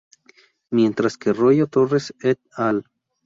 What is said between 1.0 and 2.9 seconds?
que Royo-Torres "et al.